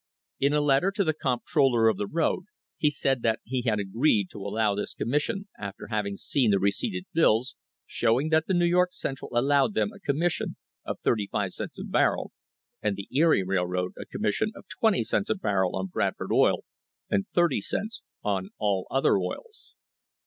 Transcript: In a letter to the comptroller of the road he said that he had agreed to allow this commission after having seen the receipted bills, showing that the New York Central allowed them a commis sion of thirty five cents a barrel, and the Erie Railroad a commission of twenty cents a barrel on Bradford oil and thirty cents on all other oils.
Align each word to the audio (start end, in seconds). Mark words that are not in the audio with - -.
In 0.39 0.51
a 0.53 0.61
letter 0.61 0.89
to 0.89 1.03
the 1.03 1.13
comptroller 1.13 1.87
of 1.87 1.97
the 1.97 2.07
road 2.07 2.45
he 2.75 2.89
said 2.89 3.21
that 3.21 3.39
he 3.43 3.61
had 3.61 3.79
agreed 3.79 4.31
to 4.31 4.39
allow 4.39 4.73
this 4.73 4.95
commission 4.95 5.47
after 5.59 5.85
having 5.91 6.17
seen 6.17 6.49
the 6.49 6.57
receipted 6.57 7.05
bills, 7.13 7.55
showing 7.85 8.29
that 8.29 8.47
the 8.47 8.55
New 8.55 8.65
York 8.65 8.93
Central 8.93 9.29
allowed 9.31 9.75
them 9.75 9.91
a 9.93 9.99
commis 9.99 10.31
sion 10.33 10.55
of 10.83 10.99
thirty 11.01 11.27
five 11.31 11.53
cents 11.53 11.77
a 11.77 11.83
barrel, 11.83 12.31
and 12.81 12.95
the 12.95 13.09
Erie 13.15 13.43
Railroad 13.43 13.91
a 13.95 14.07
commission 14.07 14.51
of 14.55 14.65
twenty 14.67 15.03
cents 15.03 15.29
a 15.29 15.35
barrel 15.35 15.75
on 15.75 15.85
Bradford 15.85 16.31
oil 16.33 16.63
and 17.07 17.27
thirty 17.35 17.61
cents 17.61 18.01
on 18.23 18.49
all 18.57 18.87
other 18.89 19.19
oils. 19.19 19.75